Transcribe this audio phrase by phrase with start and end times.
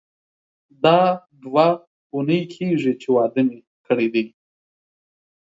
[0.83, 0.99] دا
[1.43, 1.67] دوه
[2.13, 4.25] اونۍ کیږي چې واده مې کړی دی.